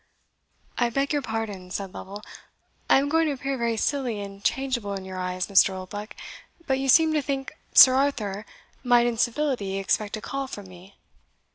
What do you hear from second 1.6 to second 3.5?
said Lovel; "I am going to